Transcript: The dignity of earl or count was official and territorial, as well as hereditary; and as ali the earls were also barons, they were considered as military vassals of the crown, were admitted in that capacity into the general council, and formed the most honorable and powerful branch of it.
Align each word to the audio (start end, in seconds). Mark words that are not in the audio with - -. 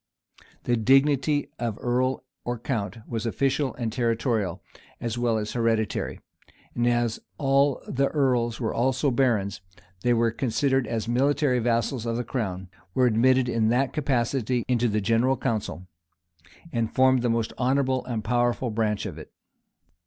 The 0.63 0.75
dignity 0.77 1.51
of 1.59 1.77
earl 1.79 2.23
or 2.43 2.57
count 2.57 3.07
was 3.07 3.27
official 3.27 3.75
and 3.75 3.93
territorial, 3.93 4.63
as 4.99 5.15
well 5.19 5.37
as 5.37 5.51
hereditary; 5.51 6.19
and 6.73 6.87
as 6.87 7.19
ali 7.39 7.77
the 7.87 8.07
earls 8.07 8.59
were 8.59 8.73
also 8.73 9.11
barons, 9.11 9.61
they 10.01 10.11
were 10.15 10.31
considered 10.31 10.87
as 10.87 11.07
military 11.07 11.59
vassals 11.59 12.07
of 12.07 12.17
the 12.17 12.23
crown, 12.23 12.67
were 12.95 13.05
admitted 13.05 13.47
in 13.47 13.69
that 13.69 13.93
capacity 13.93 14.65
into 14.67 14.87
the 14.87 15.01
general 15.01 15.37
council, 15.37 15.85
and 16.73 16.95
formed 16.95 17.21
the 17.21 17.29
most 17.29 17.53
honorable 17.59 18.03
and 18.05 18.23
powerful 18.23 18.71
branch 18.71 19.05
of 19.05 19.19
it. 19.19 19.31